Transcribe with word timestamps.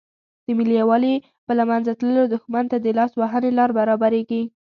د 0.45 0.47
ملي 0.57 0.75
یووالي 0.81 1.15
په 1.45 1.51
له 1.57 1.63
منځه 1.69 1.91
تللو 1.99 2.23
دښمن 2.33 2.65
ته 2.71 2.77
د 2.79 2.87
لاس 2.97 3.11
وهنې 3.15 3.51
لارې 3.57 3.77
برابریږي. 3.79 4.43